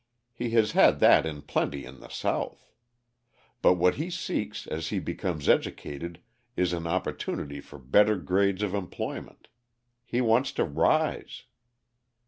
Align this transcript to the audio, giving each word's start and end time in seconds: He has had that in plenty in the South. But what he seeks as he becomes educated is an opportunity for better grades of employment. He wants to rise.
He 0.33 0.49
has 0.57 0.71
had 0.71 0.99
that 0.99 1.27
in 1.27 1.43
plenty 1.43 1.85
in 1.85 1.99
the 1.99 2.07
South. 2.09 2.71
But 3.61 3.75
what 3.75 3.97
he 3.97 4.09
seeks 4.09 4.65
as 4.65 4.87
he 4.87 4.97
becomes 4.97 5.47
educated 5.47 6.19
is 6.57 6.73
an 6.73 6.87
opportunity 6.87 7.59
for 7.61 7.77
better 7.77 8.15
grades 8.17 8.63
of 8.63 8.73
employment. 8.73 9.47
He 10.03 10.19
wants 10.19 10.51
to 10.53 10.63
rise. 10.63 11.43